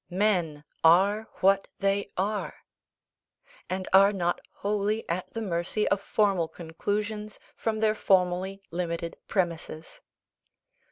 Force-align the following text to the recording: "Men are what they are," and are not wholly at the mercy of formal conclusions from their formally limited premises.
"Men 0.09 0.63
are 0.83 1.27
what 1.41 1.67
they 1.77 2.09
are," 2.17 2.65
and 3.69 3.87
are 3.93 4.11
not 4.11 4.41
wholly 4.49 5.07
at 5.07 5.31
the 5.35 5.43
mercy 5.43 5.87
of 5.89 6.01
formal 6.01 6.47
conclusions 6.47 7.37
from 7.55 7.81
their 7.81 7.93
formally 7.93 8.63
limited 8.71 9.15
premises. 9.27 10.01